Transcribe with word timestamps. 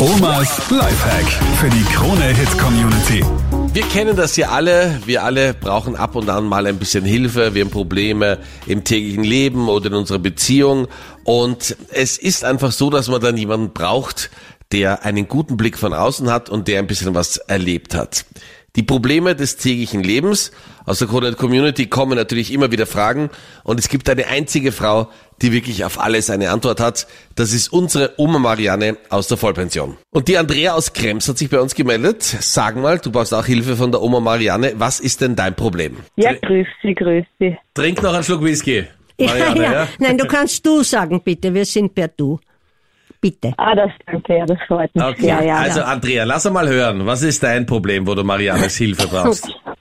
Omas 0.00 0.70
Lifehack 0.70 1.26
für 1.56 1.68
die 1.68 1.82
Krone-Hit-Community. 1.82 3.24
Wir 3.72 3.82
kennen 3.82 4.14
das 4.14 4.36
ja 4.36 4.50
alle. 4.50 5.00
Wir 5.06 5.24
alle 5.24 5.54
brauchen 5.54 5.96
ab 5.96 6.14
und 6.14 6.30
an 6.30 6.44
mal 6.44 6.68
ein 6.68 6.78
bisschen 6.78 7.04
Hilfe. 7.04 7.52
Wir 7.54 7.64
haben 7.64 7.72
Probleme 7.72 8.38
im 8.68 8.84
täglichen 8.84 9.24
Leben 9.24 9.68
oder 9.68 9.86
in 9.86 9.94
unserer 9.94 10.20
Beziehung. 10.20 10.86
Und 11.24 11.76
es 11.90 12.16
ist 12.16 12.44
einfach 12.44 12.70
so, 12.70 12.90
dass 12.90 13.08
man 13.08 13.20
dann 13.20 13.36
jemanden 13.36 13.72
braucht, 13.72 14.30
der 14.70 15.04
einen 15.04 15.26
guten 15.26 15.56
Blick 15.56 15.76
von 15.76 15.92
außen 15.92 16.30
hat 16.30 16.48
und 16.48 16.68
der 16.68 16.78
ein 16.78 16.86
bisschen 16.86 17.16
was 17.16 17.38
erlebt 17.38 17.96
hat. 17.96 18.24
Die 18.76 18.82
Probleme 18.82 19.34
des 19.34 19.56
täglichen 19.56 20.02
Lebens. 20.02 20.52
Aus 20.84 21.00
der 21.00 21.08
Cornet 21.08 21.36
Community 21.36 21.86
kommen 21.86 22.16
natürlich 22.16 22.52
immer 22.52 22.70
wieder 22.70 22.86
Fragen 22.86 23.30
und 23.64 23.78
es 23.80 23.88
gibt 23.88 24.08
eine 24.08 24.26
einzige 24.28 24.72
Frau, 24.72 25.10
die 25.42 25.52
wirklich 25.52 25.84
auf 25.84 26.00
alles 26.00 26.30
eine 26.30 26.50
Antwort 26.50 26.80
hat. 26.80 27.06
Das 27.34 27.52
ist 27.52 27.72
unsere 27.72 28.14
Oma 28.18 28.38
Marianne 28.38 28.96
aus 29.10 29.28
der 29.28 29.36
Vollpension. 29.36 29.96
Und 30.10 30.28
die 30.28 30.38
Andrea 30.38 30.74
aus 30.74 30.92
Krems 30.92 31.28
hat 31.28 31.38
sich 31.38 31.50
bei 31.50 31.60
uns 31.60 31.74
gemeldet. 31.74 32.22
Sag 32.22 32.76
mal, 32.76 32.98
du 32.98 33.10
brauchst 33.10 33.34
auch 33.34 33.46
Hilfe 33.46 33.76
von 33.76 33.90
der 33.90 34.02
Oma 34.02 34.20
Marianne. 34.20 34.74
Was 34.76 35.00
ist 35.00 35.20
denn 35.20 35.36
dein 35.36 35.54
Problem? 35.54 35.96
Ja, 36.16 36.32
grüß 36.34 36.66
Sie, 36.82 36.94
grüß 36.94 37.24
Sie. 37.38 37.56
Trink 37.74 38.02
noch 38.02 38.14
einen 38.14 38.24
Schluck 38.24 38.42
Whisky. 38.42 38.84
Marianne, 39.20 39.62
ja, 39.62 39.72
ja. 39.72 39.88
Nein, 39.98 40.16
du 40.16 40.26
kannst 40.26 40.64
du 40.64 40.82
sagen, 40.82 41.20
bitte. 41.22 41.52
Wir 41.52 41.64
sind 41.64 41.94
per 41.94 42.08
Du. 42.08 42.38
Bitte. 43.20 43.52
Ah, 43.56 43.74
das 43.74 43.90
danke, 44.06 44.36
ja, 44.36 44.46
das 44.46 44.58
freut 44.66 44.94
mich 44.94 45.04
Okay, 45.04 45.22
sehr, 45.22 45.44
ja. 45.44 45.56
also 45.56 45.82
Andrea, 45.82 46.24
lass 46.24 46.46
uns 46.46 46.54
mal 46.54 46.68
hören. 46.68 47.04
Was 47.04 47.22
ist 47.22 47.42
dein 47.42 47.66
Problem, 47.66 48.06
wo 48.06 48.14
du 48.14 48.22
Mariannes 48.22 48.76
Hilfe 48.76 49.08
brauchst? 49.08 49.48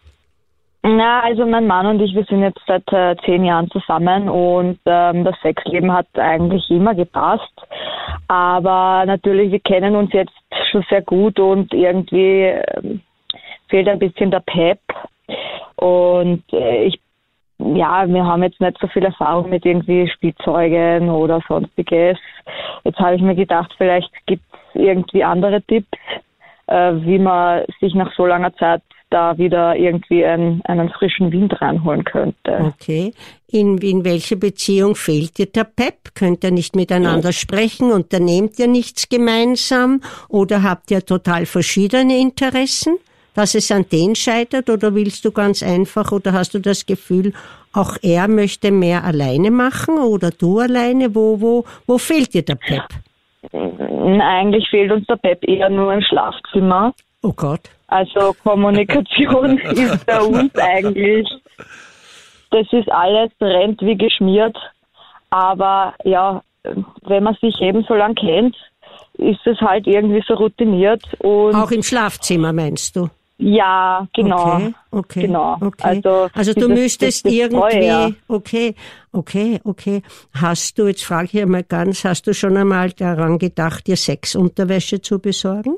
Na, 0.84 1.22
also 1.22 1.46
mein 1.46 1.68
Mann 1.68 1.86
und 1.86 2.02
ich, 2.02 2.16
wir 2.16 2.24
sind 2.26 2.42
jetzt 2.42 2.62
seit 2.66 2.88
äh, 2.94 3.16
zehn 3.26 3.44
Jahren 3.44 3.70
zusammen 3.72 4.30
und 4.30 4.80
ähm, 4.86 5.26
das 5.26 5.36
Sexleben 5.42 5.92
hat 5.92 6.08
eigentlich 6.18 6.64
immer 6.70 6.96
gepasst. 6.96 7.52
Aber 8.30 9.04
natürlich, 9.06 9.52
wir 9.52 9.60
kennen 9.60 9.96
uns 9.96 10.14
jetzt 10.14 10.32
schon 10.72 10.86
sehr 10.90 11.02
gut 11.02 11.40
und 11.40 11.74
irgendwie 11.74 12.44
ähm, 12.44 13.02
fehlt 13.70 13.90
ein 13.90 14.00
bisschen 14.00 14.32
der 14.32 14.40
Pep. 14.40 14.80
Und 15.76 16.44
äh, 16.54 16.86
ich, 16.86 17.00
ja, 17.76 18.08
wir 18.08 18.26
haben 18.26 18.44
jetzt 18.44 18.62
nicht 18.62 18.78
so 18.80 18.88
viel 18.88 19.04
Erfahrung 19.04 19.50
mit 19.50 19.66
irgendwie 19.66 20.08
Spielzeugen 20.10 21.10
oder 21.10 21.42
sonstiges. 21.48 22.18
Jetzt 22.84 23.00
habe 23.00 23.16
ich 23.16 23.22
mir 23.22 23.36
gedacht, 23.36 23.74
vielleicht 23.78 24.12
gibt 24.26 24.44
es 24.52 24.82
irgendwie 24.82 25.24
andere 25.24 25.62
Tipps, 25.62 25.98
äh, 26.68 26.94
wie 26.94 27.20
man 27.20 27.64
sich 27.80 27.94
nach 27.94 28.14
so 28.16 28.26
langer 28.26 28.56
Zeit 28.56 28.82
da 29.10 29.38
wieder 29.38 29.76
irgendwie 29.76 30.26
einen, 30.26 30.62
einen 30.66 30.90
frischen 30.90 31.32
Wind 31.32 31.62
reinholen 31.62 32.04
könnte. 32.04 32.74
Okay. 32.76 33.14
In, 33.48 33.78
in 33.78 34.04
welcher 34.04 34.36
Beziehung 34.36 34.96
fehlt 34.96 35.38
dir 35.38 35.46
der 35.46 35.64
Pep? 35.64 36.14
Könnt 36.14 36.44
ihr 36.44 36.52
nicht 36.52 36.76
miteinander 36.76 37.32
sprechen? 37.32 37.92
Unternehmt 37.92 38.60
ihr 38.60 38.68
nichts 38.68 39.08
gemeinsam? 39.08 40.02
Oder 40.28 40.64
habt 40.64 40.92
ihr 40.92 41.06
total 41.06 41.46
verschiedene 41.46 42.18
Interessen? 42.18 42.98
Dass 43.38 43.54
es 43.54 43.72
an 43.72 43.86
den 43.92 44.16
scheitert? 44.16 44.68
Oder 44.68 44.96
willst 44.96 45.24
du 45.24 45.32
ganz 45.32 45.62
einfach? 45.62 46.12
Oder 46.12 46.34
hast 46.34 46.56
du 46.56 46.60
das 46.60 46.88
Gefühl, 46.88 47.34
auch 47.72 47.96
er 48.02 48.28
möchte 48.28 48.72
mehr 48.72 49.04
alleine 49.04 49.52
machen? 49.52 50.00
Oder 50.00 50.32
du 50.32 50.58
alleine? 50.58 51.14
Wo, 51.14 51.40
wo, 51.40 51.64
wo 51.86 52.00
fehlt 52.00 52.34
dir 52.34 52.42
der 52.42 52.56
Pep? 52.56 52.88
Eigentlich 53.52 54.68
fehlt 54.72 54.92
uns 54.92 55.06
der 55.06 55.18
Pep 55.18 55.48
eher 55.48 55.70
nur 55.70 55.94
im 55.94 56.02
Schlafzimmer. 56.02 56.96
Oh 57.22 57.32
Gott. 57.32 57.62
Also 57.86 58.34
Kommunikation 58.44 59.60
ist 59.60 60.06
bei 60.08 60.20
uns 60.20 60.56
eigentlich, 60.56 61.30
das 62.50 62.66
ist 62.72 62.92
alles 62.92 63.30
rennt 63.40 63.80
wie 63.84 63.98
geschmiert. 63.98 64.58
Aber 65.30 65.94
ja, 66.04 66.42
wenn 67.04 67.22
man 67.22 67.38
sich 67.40 67.62
eben 67.62 67.86
so 67.88 67.94
lang 67.94 68.16
kennt, 68.16 68.56
ist 69.20 69.46
es 69.46 69.62
halt 69.62 69.86
irgendwie 69.86 70.24
so 70.28 70.34
routiniert. 70.34 71.04
Und 71.20 71.54
Auch 71.54 71.70
im 71.70 71.84
Schlafzimmer 71.84 72.52
meinst 72.52 72.96
du? 72.96 73.10
Ja, 73.40 74.08
genau. 74.14 74.56
Okay, 74.56 74.74
okay, 74.92 75.22
genau. 75.28 75.58
okay. 75.62 75.84
Also, 76.04 76.28
Also, 76.34 76.54
du 76.54 76.68
dieses- 76.68 76.82
müsstest 76.84 77.26
das- 77.26 77.32
das 77.32 77.34
irgendwie, 77.34 77.60
Treue, 77.60 77.86
ja. 77.86 78.10
okay, 78.28 78.76
okay, 79.12 79.60
okay. 79.64 80.02
Hast 80.34 80.78
du, 80.80 80.88
jetzt 80.88 81.04
frage 81.06 81.30
ich 81.34 81.42
einmal 81.42 81.64
ganz, 81.64 82.04
hast 82.04 82.26
du 82.28 82.34
schon 82.34 82.58
einmal 82.58 82.92
daran 82.92 83.38
gedacht, 83.38 83.88
dir 83.88 83.96
Sexunterwäsche 83.98 85.02
zu 85.02 85.20
besorgen? 85.20 85.76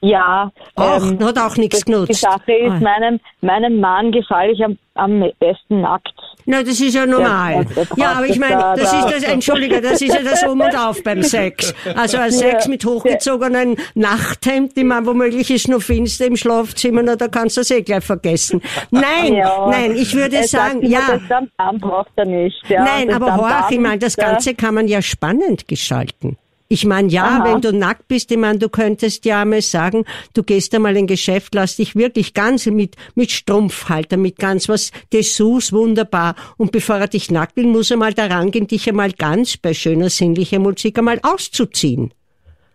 Ja. 0.00 0.50
Auch, 0.76 1.02
ähm, 1.02 1.18
hat 1.24 1.38
auch 1.38 1.56
nichts 1.56 1.80
das- 1.80 1.84
Die 1.84 1.92
genutzt. 1.92 2.20
Sache 2.20 2.52
ist, 2.52 2.70
Ah. 2.72 2.80
meinem, 2.80 3.20
meinem 3.40 3.80
Mann 3.80 4.12
gefalle 4.12 4.52
ich 4.52 4.64
am, 4.64 4.78
am 4.94 5.24
besten 5.40 5.80
nackt. 5.80 6.12
Na, 6.50 6.62
das 6.62 6.80
ist 6.80 6.94
ja 6.94 7.04
normal. 7.04 7.66
Ja, 7.76 7.82
Ja, 7.96 8.12
aber 8.12 8.26
ich 8.26 8.38
meine, 8.38 8.54
da- 8.56 8.74
das 8.74 8.90
da- 8.90 9.06
ist 9.06 9.16
das, 9.16 9.22
Entschuldige, 9.24 9.82
das 9.82 10.00
ist 10.00 10.14
ja 10.14 10.22
das 10.22 10.42
Um 10.44 10.60
und 10.62 10.74
Auf 10.74 11.02
beim 11.02 11.22
Sex. 11.22 11.74
Also 11.94 12.16
ein 12.16 12.32
Sex 12.32 12.66
mit 12.68 12.86
hochgezogenen 12.86 13.76
Nachthemd, 13.94 14.74
die 14.74 14.84
man 14.84 15.04
womöglich 15.04 15.50
ist 15.50 15.68
noch 15.68 15.82
finster 15.82 16.24
im 16.24 16.36
Schlafzimmer, 16.36 17.02
na, 17.02 17.16
da 17.16 17.28
kannst 17.28 17.58
du 17.58 17.60
das 17.60 17.70
eh 17.70 17.82
gleich 17.82 18.02
vergessen. 18.02 18.62
Nein, 18.90 19.34
Ja. 19.34 19.68
nein, 19.70 19.94
ich 19.94 20.14
würde 20.14 20.36
sagt 20.38 20.48
sagen, 20.48 20.80
immer, 20.80 20.90
ja. 20.90 21.20
Das 21.28 21.80
braucht 21.80 22.12
er 22.16 22.24
nicht. 22.24 22.56
Ja, 22.68 22.82
Nein, 22.82 23.12
aber 23.12 23.36
horch, 23.36 23.70
ich 23.70 23.78
meine, 23.78 23.98
das 23.98 24.16
ja. 24.16 24.30
Ganze 24.30 24.54
kann 24.54 24.74
man 24.74 24.88
ja 24.88 25.02
spannend 25.02 25.68
gestalten. 25.68 26.38
Ich 26.70 26.84
meine, 26.84 27.08
ja, 27.08 27.24
Aha. 27.24 27.44
wenn 27.44 27.62
du 27.62 27.72
nackt 27.72 28.08
bist, 28.08 28.30
ich 28.30 28.36
meine, 28.36 28.58
du 28.58 28.68
könntest 28.68 29.24
ja 29.24 29.40
einmal 29.40 29.62
sagen, 29.62 30.04
du 30.34 30.42
gehst 30.42 30.74
einmal 30.74 30.96
in 30.98 31.04
ein 31.04 31.06
Geschäft, 31.06 31.54
lass 31.54 31.76
dich 31.76 31.96
wirklich 31.96 32.34
ganz 32.34 32.66
mit, 32.66 32.94
mit 33.14 33.30
Strumpfhalter, 33.30 34.18
mit 34.18 34.36
ganz 34.36 34.68
was 34.68 34.90
Dessous, 35.10 35.72
wunderbar. 35.72 36.36
Und 36.58 36.70
bevor 36.70 36.96
er 36.96 37.08
dich 37.08 37.30
nackt 37.30 37.56
will, 37.56 37.66
muss 37.66 37.90
er 37.90 37.96
mal 37.96 38.12
daran 38.12 38.50
gehen, 38.50 38.66
dich 38.66 38.86
einmal 38.86 39.12
ganz 39.12 39.56
bei 39.56 39.72
schöner 39.72 40.10
sinnlicher 40.10 40.58
Musik 40.58 40.98
einmal 40.98 41.20
auszuziehen. 41.22 42.12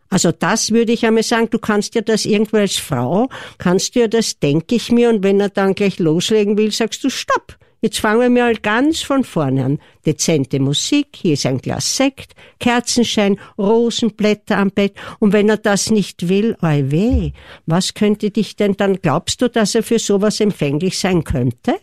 Also 0.09 0.31
das 0.31 0.71
würde 0.71 0.91
ich 0.91 1.05
einmal 1.05 1.23
sagen, 1.23 1.49
du 1.51 1.59
kannst 1.59 1.93
ja 1.93 2.01
das 2.01 2.25
irgendwo 2.25 2.57
als 2.57 2.77
Frau, 2.77 3.29
kannst 3.59 3.95
du 3.95 3.99
ja 3.99 4.07
das, 4.07 4.39
denke 4.39 4.75
ich 4.75 4.91
mir, 4.91 5.09
und 5.09 5.23
wenn 5.23 5.39
er 5.39 5.49
dann 5.49 5.75
gleich 5.75 5.99
loslegen 5.99 6.57
will, 6.57 6.71
sagst 6.71 7.03
du 7.03 7.09
Stopp. 7.11 7.57
Jetzt 7.83 7.99
fangen 7.99 8.21
wir 8.21 8.29
mal 8.29 8.55
ganz 8.55 9.03
von 9.03 9.25
vorne 9.25 9.65
an. 9.65 9.79
Dezente 10.05 10.61
Musik, 10.61 11.17
hier 11.17 11.33
ist 11.33 11.45
ein 11.45 11.57
Glas 11.57 11.97
Sekt, 11.97 12.31
Kerzenschein, 12.57 13.37
Rosenblätter 13.57 14.57
am 14.57 14.71
Bett. 14.71 14.93
Und 15.19 15.33
wenn 15.33 15.49
er 15.49 15.57
das 15.57 15.91
nicht 15.91 16.29
will, 16.29 16.55
oi 16.63 16.89
weh, 16.91 17.31
was 17.65 17.93
könnte 17.93 18.29
dich 18.29 18.55
denn 18.55 18.75
dann, 18.77 19.01
glaubst 19.01 19.41
du, 19.41 19.49
dass 19.49 19.75
er 19.75 19.83
für 19.83 19.99
sowas 19.99 20.39
empfänglich 20.39 20.97
sein 20.97 21.25
könnte? 21.25 21.73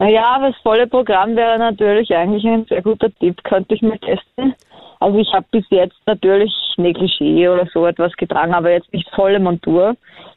Ja, 0.00 0.40
das 0.40 0.56
volle 0.60 0.88
Programm 0.88 1.36
wäre 1.36 1.56
natürlich 1.56 2.10
eigentlich 2.10 2.44
ein 2.44 2.64
sehr 2.64 2.82
guter 2.82 3.14
Tipp, 3.20 3.44
könnte 3.44 3.76
ich 3.76 3.82
mal 3.82 4.00
testen. 4.00 4.56
Also 4.98 5.18
ich 5.18 5.32
habe 5.32 5.46
bis 5.52 5.64
jetzt 5.70 6.00
natürlich 6.04 6.50
Negligé 6.78 7.48
oder 7.48 7.68
so 7.72 7.86
etwas 7.86 8.12
getragen, 8.14 8.54
aber 8.54 8.72
jetzt 8.72 8.92
nicht 8.92 9.08
volle 9.14 9.38
Montur. 9.38 9.94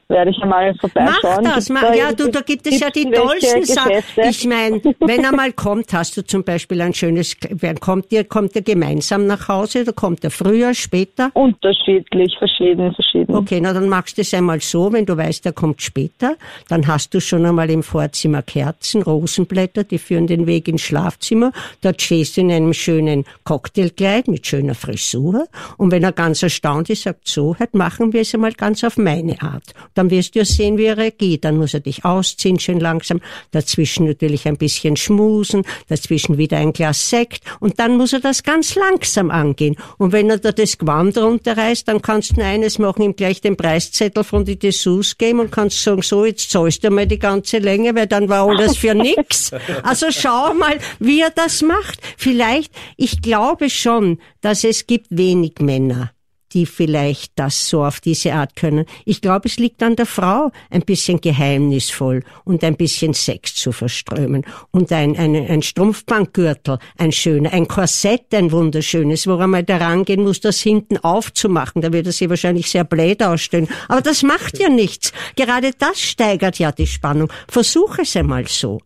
Werde 0.08 0.30
ich 0.30 0.38
einmal 0.42 0.72
Mach 0.72 0.80
vorbeischauen. 0.82 1.44
das, 1.44 1.54
Gibt's 1.54 1.70
mach, 1.70 1.82
da 1.82 1.94
ja, 1.96 2.12
du, 2.12 2.30
da 2.30 2.42
gibt 2.42 2.68
es 2.68 2.80
ja 2.80 2.92
die 2.92 3.10
tollsten 3.10 3.66
Sachen. 3.66 4.04
Ich 4.30 4.46
meine, 4.46 4.80
wenn 5.00 5.24
er 5.24 5.32
mal 5.32 5.52
kommt, 5.52 5.94
hast 5.94 6.16
du 6.16 6.24
zum 6.24 6.44
Beispiel 6.44 6.80
ein 6.82 6.94
schönes, 6.94 7.36
wer 7.50 7.74
kommt 7.76 8.12
ihr, 8.12 8.24
kommt 8.24 8.56
ihr 8.56 8.62
gemeinsam 8.62 9.26
nach 9.26 9.48
Hause 9.48 9.82
oder 9.82 9.94
kommt 9.94 10.24
er 10.24 10.30
früher, 10.30 10.76
später? 10.76 11.32
Unterschiedlich, 11.34 12.36
verschieden, 12.38 12.94
verschieden. 12.94 13.36
Okay, 13.36 13.60
na 13.60 13.74
dann 13.74 13.90
machst 13.90 14.18
du 14.18 14.22
es 14.22 14.32
einmal 14.36 14.62
so, 14.62 14.94
wenn 14.94 15.08
du 15.08 15.18
weißt, 15.18 15.44
er 15.48 15.54
kommt 15.54 15.82
später, 15.82 16.36
dann 16.70 16.86
hast 16.86 17.16
du 17.16 17.20
schon 17.20 17.44
einmal 17.44 17.72
im 17.72 17.82
Vorzimmer 17.82 18.44
Kerzen, 18.44 19.02
Rosenblätter, 19.02 19.86
die 19.86 19.98
führen 19.98 20.28
den 20.28 20.46
Weg 20.46 20.68
ins 20.68 20.82
Schlafzimmer. 20.82 21.52
Dort 21.82 22.00
stehst 22.00 22.38
du 22.38 22.42
in 22.42 22.52
einem 22.52 22.74
schönen 22.74 23.26
Cocktailkleid 23.44 24.28
mit 24.28 24.46
schöner 24.46 24.76
Frisur. 24.76 25.48
Und 25.78 25.92
wenn 25.92 26.04
er 26.04 26.12
ganz 26.12 26.44
erstaunt 26.44 26.92
ist, 26.92 27.04
sagt 27.04 27.28
so, 27.28 27.56
halt 27.58 27.74
machen 27.74 28.14
wir 28.14 28.22
es 28.22 28.36
einmal 28.36 28.54
ganz 28.54 28.84
auf 28.84 28.98
meine 28.98 29.42
Art. 29.42 29.74
Dann 29.96 30.12
wirst 30.12 30.36
du 30.36 30.40
ja 30.40 30.46
sehen, 30.46 30.78
wie 30.78 30.86
er 30.86 30.98
reagiert. 30.98 31.46
Dann 31.46 31.58
muss 31.58 31.74
er 31.74 31.80
dich 31.80 32.06
ausziehen, 32.06 32.60
schön 32.60 32.80
langsam. 32.80 33.22
Dazwischen 33.52 34.06
natürlich 34.06 34.48
ein 34.48 34.58
bisschen 34.58 34.96
schmusen, 34.96 35.64
dazwischen 35.88 36.38
wieder 36.38 36.58
ein 36.58 36.74
Glas 36.74 37.10
Sekt. 37.10 37.44
Und 37.60 37.80
dann 37.80 37.98
muss 37.98 38.14
er 38.14 38.20
das 38.20 38.44
ganz 38.44 38.76
langsam 38.76 39.32
angehen. 39.32 39.76
Und 39.98 40.12
wenn 40.12 40.30
er 40.30 40.38
da 40.38 40.52
das 40.52 40.78
Gewand 40.78 41.18
runterreißt, 41.18 41.88
dann 41.88 42.02
kannst 42.02 42.38
du 42.38 42.44
eines 42.44 42.80
machen, 42.80 43.02
ihm 43.02 43.16
gleich 43.16 43.42
den 43.42 43.58
Preiszettel 43.58 44.24
von 44.24 44.46
die 44.46 44.60
Dessous 44.60 45.18
geben 45.18 45.40
und 45.40 45.52
kannst 45.52 45.82
sagen, 45.82 46.02
so, 46.02 46.26
jetzt 46.26 46.52
zahlst 46.52 46.84
du 46.84 46.90
mal 46.90 47.08
die 47.08 47.20
ganze 47.20 47.58
Länge, 47.60 47.96
weil 47.96 48.08
dann 48.08 48.30
war 48.30 48.48
alles 48.48 48.78
für 48.78 48.94
nix. 48.94 49.52
Also 49.84 50.08
schau 50.10 50.54
mal, 50.54 50.78
wie 51.00 51.22
er 51.22 51.30
das 51.30 51.62
macht. 51.62 52.00
Vielleicht, 52.18 52.72
ich 52.98 53.22
glaube 53.22 53.70
schon, 53.70 54.20
dass 54.42 54.64
es 54.64 54.88
gibt 54.88 55.08
wenig 55.10 55.60
Männer, 55.60 56.12
die 56.56 56.66
vielleicht 56.66 57.38
das 57.38 57.70
so 57.70 57.84
auf 57.84 58.00
diese 58.00 58.34
Art 58.34 58.56
können. 58.56 58.86
Ich 59.04 59.22
glaube, 59.22 59.48
es 59.48 59.60
liegt 59.60 59.84
an 59.84 59.96
der 59.96 60.06
Frau, 60.06 60.52
ein 60.72 60.82
bisschen 60.82 61.20
geheimnisvoll 61.20 62.24
und 62.46 62.64
ein 62.64 62.78
bisschen 62.78 63.14
Sex 63.14 63.56
zu 63.56 63.74
verströmen. 63.74 64.46
Und 64.72 64.92
ein, 64.92 65.18
ein, 65.18 65.36
ein 65.36 65.62
Strumpfbankgürtel, 65.62 66.80
ein 66.98 67.12
schöner, 67.12 67.52
ein 67.52 67.68
Korsett, 67.68 68.34
ein 68.34 68.52
wunderschönes, 68.52 69.28
woran 69.28 69.52
man 69.52 69.66
da 69.66 69.78
rangehen 69.78 70.24
muss, 70.24 70.40
das 70.40 70.62
hinten 70.62 70.98
aufzumachen. 70.98 71.82
Da 71.82 71.92
wird 71.92 72.08
er 72.08 72.14
sich 72.14 72.30
wahrscheinlich 72.30 72.72
sehr 72.72 72.86
blöd 72.86 73.22
ausstellen. 73.22 73.68
Aber 73.90 74.02
das 74.02 74.24
macht 74.24 74.58
ja 74.58 74.70
nichts. 74.70 75.12
Gerade 75.36 75.72
das 75.78 76.00
steigert 76.00 76.58
ja 76.58 76.72
die 76.72 76.88
Spannung. 76.88 77.30
Versuch 77.50 78.00
es 78.00 78.16
einmal 78.16 78.48
so. 78.48 78.80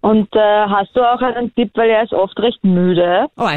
Und 0.00 0.28
äh, 0.34 0.66
hast 0.68 0.94
du 0.94 1.00
auch 1.00 1.20
einen 1.20 1.52
Tipp, 1.54 1.72
weil 1.74 1.90
er 1.90 2.04
ist 2.04 2.12
oft 2.12 2.38
recht 2.38 2.62
müde. 2.62 3.26
Oh, 3.36 3.48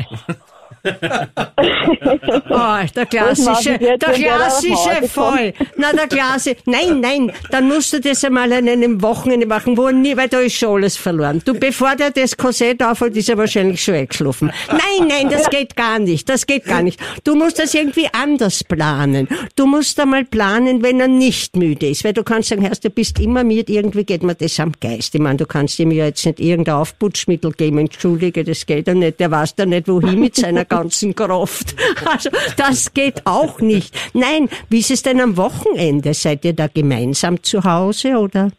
Oh, 2.49 2.85
der 2.95 3.05
klassische, 3.05 3.77
der 3.77 3.97
klassische 3.97 5.07
voll. 5.07 5.53
Na, 5.77 5.91
der 5.93 6.07
klassische, 6.07 6.57
nein, 6.65 6.99
nein, 6.99 7.31
dann 7.51 7.67
musst 7.67 7.93
du 7.93 7.99
das 7.99 8.23
einmal 8.23 8.51
an 8.53 8.67
einem 8.67 9.01
Wochenende 9.01 9.45
machen, 9.45 9.77
wo 9.77 9.89
nie, 9.89 10.15
weil 10.15 10.29
da 10.29 10.39
ist 10.39 10.55
schon 10.55 10.77
alles 10.77 10.97
verloren. 10.97 11.41
Du, 11.45 11.53
bevor 11.53 11.95
der 11.95 12.11
das 12.11 12.37
Korsett 12.37 12.81
aufholt, 12.83 13.15
ist 13.17 13.29
er 13.29 13.37
wahrscheinlich 13.37 13.83
schon 13.83 13.95
eingeschlafen. 13.95 14.51
Nein, 14.69 15.07
nein, 15.07 15.29
das 15.29 15.49
geht 15.49 15.75
gar 15.75 15.99
nicht, 15.99 16.29
das 16.29 16.45
geht 16.45 16.65
gar 16.65 16.81
nicht. 16.81 16.99
Du 17.23 17.35
musst 17.35 17.59
das 17.59 17.73
irgendwie 17.73 18.07
anders 18.11 18.63
planen. 18.63 19.27
Du 19.55 19.65
musst 19.65 19.99
einmal 19.99 20.25
planen, 20.25 20.83
wenn 20.83 20.99
er 20.99 21.07
nicht 21.07 21.55
müde 21.55 21.89
ist, 21.89 22.03
weil 22.03 22.13
du 22.13 22.23
kannst 22.23 22.49
sagen, 22.49 22.61
Herr, 22.61 22.75
du 22.75 22.89
bist 22.89 23.19
immer 23.19 23.43
müde, 23.43 23.73
irgendwie 23.73 24.03
geht 24.03 24.23
mir 24.23 24.35
das 24.35 24.59
am 24.59 24.71
Geist. 24.79 25.15
Ich 25.15 25.21
meine, 25.21 25.37
du 25.37 25.45
kannst 25.45 25.79
ihm 25.79 25.91
ja 25.91 26.05
jetzt 26.05 26.25
nicht 26.25 26.39
irgendein 26.39 26.75
Aufputschmittel 26.75 27.51
geben, 27.53 27.79
entschuldige, 27.79 28.43
das 28.43 28.65
geht 28.65 28.87
ja 28.87 28.93
nicht, 28.93 29.19
der 29.19 29.31
weiß 29.31 29.55
da 29.55 29.65
nicht, 29.65 29.87
wohin 29.87 30.19
mit 30.19 30.35
seiner 30.35 30.58
ganzen 30.65 31.15
Kraft. 31.15 31.75
Also, 32.05 32.29
das 32.57 32.93
geht 32.93 33.25
auch 33.25 33.59
nicht. 33.59 33.93
Nein, 34.13 34.49
wie 34.69 34.79
ist 34.79 34.91
es 34.91 35.03
denn 35.03 35.19
am 35.21 35.37
Wochenende? 35.37 36.13
Seid 36.13 36.45
ihr 36.45 36.53
da 36.53 36.67
gemeinsam 36.67 37.41
zu 37.43 37.63
Hause 37.63 38.17
oder? 38.17 38.49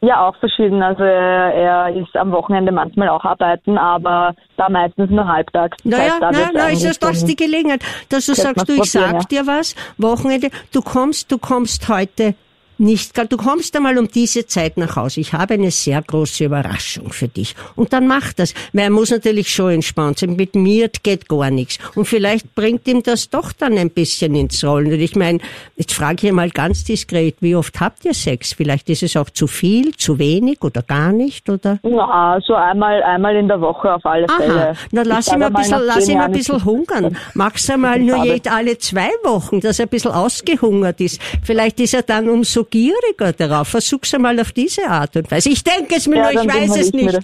Ja, 0.00 0.28
auch 0.28 0.36
verschieden. 0.36 0.82
Also 0.82 1.02
er, 1.02 1.54
er 1.54 1.96
ist 1.96 2.14
am 2.14 2.30
Wochenende 2.32 2.70
manchmal 2.72 3.08
auch 3.08 3.24
arbeiten, 3.24 3.78
aber 3.78 4.34
da 4.58 4.68
meistens 4.68 5.10
nur 5.10 5.26
halbtags. 5.26 5.78
Das 5.82 5.90
Naja, 5.98 6.12
heißt, 6.12 6.22
da 6.22 6.30
na, 6.32 6.50
na, 6.52 6.68
ist 6.68 6.84
das 6.84 6.98
doch 6.98 7.14
schon- 7.14 7.26
die 7.28 7.36
Gelegenheit, 7.36 7.80
dass 8.10 8.26
du 8.26 8.34
sagst, 8.34 8.68
du, 8.68 8.74
ich 8.74 8.90
sag 8.90 9.26
dir 9.30 9.46
was, 9.46 9.74
Wochenende, 9.96 10.50
du 10.72 10.82
kommst, 10.82 11.32
du 11.32 11.38
kommst 11.38 11.88
heute 11.88 12.34
nicht, 12.78 13.16
du 13.30 13.36
kommst 13.36 13.76
einmal 13.76 13.98
um 13.98 14.08
diese 14.08 14.46
Zeit 14.46 14.76
nach 14.76 14.96
Hause. 14.96 15.20
Ich 15.20 15.32
habe 15.32 15.54
eine 15.54 15.70
sehr 15.70 16.02
große 16.02 16.44
Überraschung 16.44 17.12
für 17.12 17.28
dich. 17.28 17.54
Und 17.76 17.92
dann 17.92 18.06
mach 18.06 18.32
das. 18.32 18.54
Weil 18.72 18.84
er 18.84 18.90
muss 18.90 19.10
natürlich 19.10 19.48
schon 19.48 19.72
entspannt 19.72 20.18
sein. 20.18 20.36
Mit 20.36 20.54
mir 20.54 20.90
geht 21.02 21.28
gar 21.28 21.50
nichts. 21.50 21.78
Und 21.94 22.06
vielleicht 22.06 22.54
bringt 22.54 22.86
ihm 22.88 23.02
das 23.02 23.30
doch 23.30 23.52
dann 23.52 23.78
ein 23.78 23.90
bisschen 23.90 24.34
ins 24.34 24.64
Rollen. 24.64 24.92
Und 24.92 25.00
ich 25.00 25.14
meine, 25.16 25.38
jetzt 25.76 25.92
frage 25.92 26.26
ich 26.26 26.32
mal 26.32 26.50
ganz 26.50 26.84
diskret, 26.84 27.36
wie 27.40 27.54
oft 27.54 27.78
habt 27.80 28.04
ihr 28.04 28.14
Sex? 28.14 28.52
Vielleicht 28.52 28.88
ist 28.90 29.02
es 29.02 29.16
auch 29.16 29.30
zu 29.30 29.46
viel, 29.46 29.94
zu 29.96 30.18
wenig 30.18 30.62
oder 30.62 30.82
gar 30.82 31.12
nicht, 31.12 31.48
oder? 31.48 31.78
Ja, 31.82 32.38
so 32.44 32.54
einmal, 32.54 33.02
einmal 33.02 33.36
in 33.36 33.48
der 33.48 33.60
Woche 33.60 33.94
auf 33.94 34.04
alle 34.04 34.26
Fälle. 34.28 34.70
Aha, 34.70 34.76
na 34.90 35.02
lass 35.02 35.28
Ich 35.28 35.32
ihn 35.32 35.42
ein 35.42 35.52
mal, 35.52 35.60
bisschen, 35.60 35.82
lass 35.84 36.08
ihn 36.08 36.20
ein 36.20 36.32
bisschen 36.32 36.64
hungern. 36.64 37.16
Mach's 37.34 37.70
einmal 37.70 37.98
nur 38.00 38.24
jed, 38.24 38.50
alle 38.50 38.78
zwei 38.78 39.10
Wochen, 39.22 39.60
dass 39.60 39.78
er 39.78 39.86
ein 39.86 39.90
bisschen 39.90 40.12
ausgehungert 40.12 41.00
ist. 41.00 41.20
Vielleicht 41.42 41.80
ist 41.80 41.94
er 41.94 42.02
dann 42.02 42.28
umso 42.28 42.63
gieriger 42.64 43.32
darauf. 43.32 43.68
Versuch's 43.68 44.14
einmal 44.14 44.38
auf 44.40 44.52
diese 44.52 44.86
Art 44.86 45.16
und 45.16 45.30
Weise. 45.30 45.50
Ich 45.50 45.62
denke 45.64 45.96
es 45.96 46.06
mir 46.06 46.16
Ja, 46.16 46.32
nur, 46.32 46.42
ich 46.42 46.54
weiß 46.54 46.76
es 46.76 46.88
ich 46.88 46.94
nicht. 46.94 47.18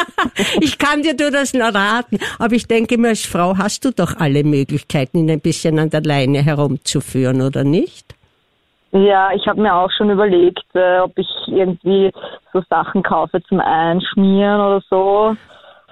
ich 0.60 0.78
kann 0.78 1.02
dir 1.02 1.14
nur 1.18 1.30
das 1.30 1.54
nur 1.54 1.68
raten. 1.68 2.18
Aber 2.38 2.54
ich 2.54 2.66
denke 2.66 2.98
mir, 2.98 3.08
als 3.08 3.24
Frau 3.24 3.56
hast 3.56 3.84
du 3.84 3.90
doch 3.90 4.16
alle 4.18 4.44
Möglichkeiten, 4.44 5.18
ihn 5.18 5.30
ein 5.30 5.40
bisschen 5.40 5.78
an 5.78 5.90
der 5.90 6.02
Leine 6.02 6.42
herumzuführen, 6.42 7.42
oder 7.42 7.64
nicht? 7.64 8.14
Ja, 8.92 9.30
ich 9.32 9.46
habe 9.46 9.60
mir 9.60 9.74
auch 9.74 9.90
schon 9.96 10.10
überlegt, 10.10 10.64
äh, 10.74 10.98
ob 10.98 11.16
ich 11.16 11.28
irgendwie 11.46 12.10
so 12.52 12.60
Sachen 12.68 13.02
kaufe 13.04 13.40
zum 13.44 13.60
Einschmieren 13.60 14.60
oder 14.60 14.82
so. 14.90 15.36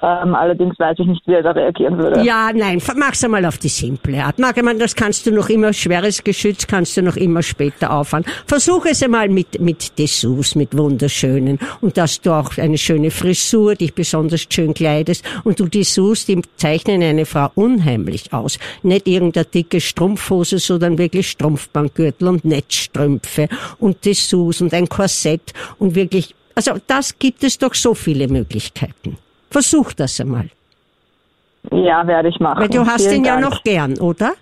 Ähm, 0.00 0.34
allerdings 0.34 0.78
weiß 0.78 0.96
ich 1.00 1.06
nicht, 1.06 1.26
wie 1.26 1.34
er 1.34 1.42
da 1.42 1.50
reagieren 1.50 1.98
würde. 1.98 2.22
Ja, 2.22 2.52
nein, 2.54 2.80
mach's 2.96 3.24
einmal 3.24 3.44
auf 3.44 3.58
die 3.58 3.68
simple 3.68 4.22
Art. 4.22 4.38
Mag 4.38 4.56
ich 4.56 4.62
meine, 4.62 4.78
das 4.78 4.94
kannst 4.94 5.26
du 5.26 5.32
noch 5.32 5.48
immer, 5.48 5.72
schweres 5.72 6.22
Geschütz 6.22 6.68
kannst 6.68 6.96
du 6.96 7.02
noch 7.02 7.16
immer 7.16 7.42
später 7.42 7.92
auffahren. 7.92 8.24
Versuch 8.46 8.86
es 8.86 9.02
einmal 9.02 9.28
mit, 9.28 9.60
mit 9.60 9.98
Dessous, 9.98 10.54
mit 10.54 10.76
wunderschönen. 10.76 11.58
Und 11.80 11.96
dass 11.96 12.20
du 12.20 12.32
auch 12.32 12.56
eine 12.58 12.78
schöne 12.78 13.10
Frisur, 13.10 13.74
dich 13.74 13.92
besonders 13.92 14.46
schön 14.48 14.72
kleidest. 14.72 15.24
Und 15.42 15.58
du 15.58 15.66
Dessous, 15.66 16.26
die 16.26 16.40
zeichnen 16.56 17.02
eine 17.02 17.26
Frau 17.26 17.50
unheimlich 17.56 18.32
aus. 18.32 18.58
Nicht 18.84 19.08
irgendeine 19.08 19.46
dicke 19.46 19.80
Strumpfhose, 19.80 20.58
sondern 20.58 20.96
wirklich 20.98 21.28
Strumpfbandgürtel 21.28 22.28
und 22.28 22.44
Netzstrümpfe 22.44 23.48
und 23.78 24.04
Dessous 24.04 24.60
und 24.60 24.72
ein 24.74 24.88
Korsett 24.88 25.52
und 25.78 25.96
wirklich, 25.96 26.34
also 26.54 26.74
das 26.86 27.18
gibt 27.18 27.42
es 27.42 27.58
doch 27.58 27.74
so 27.74 27.94
viele 27.94 28.28
Möglichkeiten. 28.28 29.18
Versuch 29.50 29.92
das 29.92 30.20
einmal. 30.20 30.48
Ja, 31.72 32.06
werde 32.06 32.28
ich 32.28 32.38
machen. 32.40 32.60
Weil 32.60 32.68
du 32.68 32.86
hast 32.86 33.02
Vielen 33.02 33.16
ihn 33.16 33.24
ja 33.24 33.40
Dank. 33.40 33.50
noch 33.50 33.62
gern, 33.62 33.98
oder? 33.98 34.32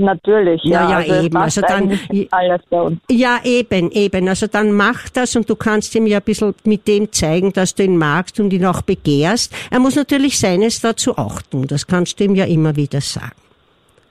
Natürlich, 0.00 0.62
ja. 0.62 0.88
Ja, 0.88 0.96
also 0.98 1.14
eben. 1.24 1.36
Also 1.36 1.60
dann- 1.60 1.98
alles 2.30 2.62
bei 2.70 2.80
uns. 2.80 3.00
Ja, 3.10 3.40
eben, 3.42 3.90
eben. 3.90 4.28
Also 4.28 4.46
dann 4.46 4.70
mach 4.72 5.08
das 5.08 5.34
und 5.34 5.50
du 5.50 5.56
kannst 5.56 5.92
ihm 5.96 6.06
ja 6.06 6.18
ein 6.18 6.22
bisschen 6.22 6.54
mit 6.64 6.86
dem 6.86 7.10
zeigen, 7.10 7.52
dass 7.52 7.74
du 7.74 7.82
ihn 7.82 7.96
magst 7.96 8.38
und 8.38 8.52
ihn 8.52 8.64
auch 8.64 8.82
begehrst. 8.82 9.52
Er 9.70 9.80
muss 9.80 9.96
natürlich 9.96 10.38
seines 10.38 10.80
dazu 10.80 11.18
auch 11.18 11.42
tun. 11.42 11.66
Das 11.66 11.84
kannst 11.86 12.20
du 12.20 12.24
ihm 12.24 12.36
ja 12.36 12.44
immer 12.44 12.76
wieder 12.76 13.00
sagen. 13.00 13.34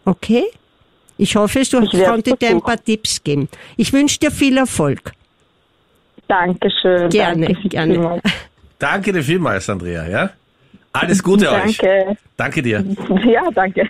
Okay? 0.03 0.43
Ich 1.17 1.35
hoffe, 1.37 1.61
du 1.71 1.81
Ich 1.83 2.03
konnte 2.03 2.35
dir 2.35 2.49
ein 2.49 2.61
paar 2.61 2.83
Tipps 2.83 3.23
geben. 3.23 3.47
Ich 3.77 3.93
wünsche 3.93 4.19
dir 4.19 4.31
viel 4.31 4.57
Erfolg. 4.57 5.13
Dankeschön. 6.27 7.09
Gerne, 7.09 7.47
danke 7.47 7.69
gerne. 7.69 8.21
Danke 8.79 9.11
dir 9.13 9.23
vielmals, 9.23 9.69
Andrea, 9.69 10.07
ja? 10.07 10.29
Alles 10.93 11.23
Gute 11.23 11.51
euch. 11.51 11.77
Danke. 11.77 12.17
Danke 12.35 12.61
dir. 12.61 12.83
Ja, 13.25 13.49
danke. 13.53 13.87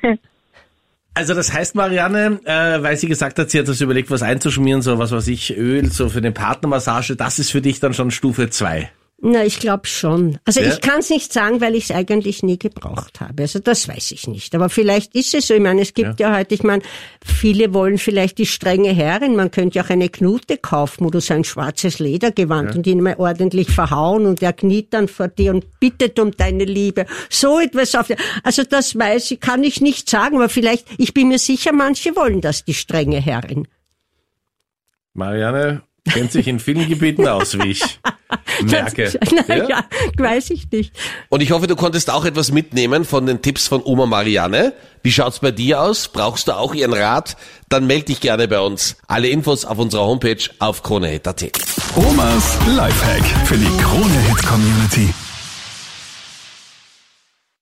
Also 1.13 1.33
das 1.33 1.51
heißt, 1.51 1.73
Marianne, 1.73 2.39
äh, 2.45 2.83
weil 2.83 2.95
sie 2.95 3.07
gesagt 3.07 3.39
hat, 3.39 3.49
sie 3.49 3.57
hat 3.59 3.65
sich 3.65 3.81
überlegt, 3.81 4.11
was 4.11 4.21
einzuschmieren, 4.21 4.83
so 4.83 4.99
was 4.99 5.11
weiß 5.11 5.27
ich, 5.29 5.57
Öl, 5.57 5.91
so 5.91 6.09
für 6.09 6.19
eine 6.19 6.31
Partnermassage, 6.31 7.15
das 7.15 7.39
ist 7.39 7.49
für 7.49 7.61
dich 7.61 7.79
dann 7.79 7.93
schon 7.95 8.11
Stufe 8.11 8.49
zwei. 8.51 8.91
Na, 9.19 9.43
ich 9.43 9.59
glaube 9.59 9.87
schon. 9.87 10.37
Also 10.45 10.61
Ja? 10.61 10.67
ich 10.67 10.79
kann 10.79 10.99
es 10.99 11.09
nicht 11.09 11.33
sagen, 11.33 11.59
weil 11.59 11.73
ich 11.73 11.85
es 11.85 11.91
eigentlich 11.91 12.43
nie 12.43 12.59
gebraucht 12.59 13.19
habe. 13.19 13.41
Also 13.41 13.57
das 13.57 13.87
weiß 13.87 14.11
ich 14.11 14.27
nicht. 14.27 14.53
Aber 14.53 14.69
vielleicht 14.69 15.15
ist 15.15 15.33
es 15.33 15.47
so. 15.47 15.55
Ich 15.55 15.59
meine, 15.59 15.81
es 15.81 15.95
gibt 15.95 16.19
ja, 16.19 16.35
heute, 16.35 16.53
ich 16.53 16.61
meine, 16.61 16.83
viele 17.25 17.73
wollen 17.73 17.97
vielleicht 17.97 18.37
die 18.37 18.45
strenge 18.45 18.89
Herrin. 18.93 19.35
Man 19.35 19.49
könnte 19.49 19.79
ja 19.79 19.83
auch 19.85 19.89
eine 19.89 20.09
Knute 20.09 20.57
kaufen, 20.57 21.09
du 21.09 21.19
so 21.19 21.33
ein 21.33 21.43
schwarzes 21.43 21.97
Ledergewand 21.97 22.75
und 22.75 22.85
ihn 22.85 23.01
mal 23.01 23.15
ordentlich 23.17 23.71
verhauen 23.71 24.27
und 24.27 24.43
er 24.43 24.53
kniet 24.53 24.93
dann 24.93 25.07
vor 25.07 25.29
dir 25.29 25.51
und 25.51 25.79
bittet 25.79 26.19
um 26.19 26.29
deine 26.37 26.65
Liebe. 26.65 27.07
So 27.31 27.59
etwas 27.59 27.95
auf 27.95 28.05
der, 28.07 28.17
also 28.43 28.63
das 28.63 28.95
weiß 28.95 29.31
ich, 29.31 29.39
kann 29.39 29.63
ich 29.63 29.81
nicht 29.81 30.11
sagen, 30.11 30.35
aber 30.35 30.47
vielleicht, 30.49 30.87
ich 30.99 31.15
bin 31.15 31.29
mir 31.29 31.39
sicher, 31.39 31.73
manche 31.73 32.15
wollen 32.15 32.41
das, 32.41 32.65
die 32.65 32.75
strenge 32.75 33.19
Herrin. 33.19 33.67
Marianne 35.15 35.81
kennt 36.07 36.31
sich 36.31 36.47
in 36.47 36.59
vielen 36.59 36.87
Gebieten 36.87 37.27
aus, 37.27 37.57
wie 37.59 37.69
ich 37.71 37.99
merke. 38.63 39.11
Naja, 39.47 39.67
Ja? 39.69 39.83
weiß 40.17 40.49
ich 40.51 40.69
nicht. 40.71 40.93
Und 41.29 41.41
ich 41.41 41.51
hoffe, 41.51 41.67
du 41.67 41.75
konntest 41.75 42.09
auch 42.09 42.25
etwas 42.25 42.51
mitnehmen 42.51 43.05
von 43.05 43.25
den 43.25 43.41
Tipps 43.41 43.67
von 43.67 43.81
Oma 43.83 44.05
Marianne. 44.05 44.73
Wie 45.03 45.11
schaut's 45.11 45.39
bei 45.39 45.51
dir 45.51 45.81
aus? 45.81 46.07
Brauchst 46.09 46.47
du 46.47 46.53
auch 46.53 46.73
ihren 46.73 46.93
Rat? 46.93 47.37
Dann 47.69 47.87
melde 47.87 48.05
dich 48.05 48.19
gerne 48.19 48.47
bei 48.47 48.59
uns. 48.59 48.97
Alle 49.07 49.27
Infos 49.29 49.63
auf 49.65 49.77
unserer 49.77 50.05
Homepage 50.05 50.43
auf 50.59 50.83
kronehit.at. 50.83 51.43
Omas 51.95 52.57
Lifehack 52.75 53.23
für 53.45 53.57
die 53.57 53.65
Krone 53.81 54.19
Hit 54.27 54.45
Community. 54.45 55.13